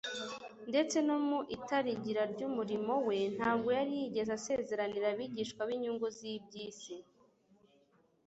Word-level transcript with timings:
Ndetse 0.69 0.97
no 1.07 1.17
mu 1.27 1.39
itarigira 1.57 2.23
ry'umurimo 2.33 2.93
we, 3.07 3.17
ntabwo 3.35 3.69
yari 3.77 3.91
yigeze 3.99 4.31
asezeranira 4.39 5.05
abigishwa 5.09 5.61
be 5.67 5.73
inyungu 5.77 6.07
z'iby'isi. 6.17 6.95